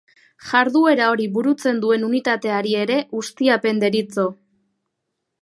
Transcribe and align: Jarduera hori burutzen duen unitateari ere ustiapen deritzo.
Jarduera 0.51 1.09
hori 1.15 1.27
burutzen 1.35 1.81
duen 1.83 2.07
unitateari 2.07 2.73
ere 2.81 2.97
ustiapen 3.21 3.85
deritzo. 3.85 4.27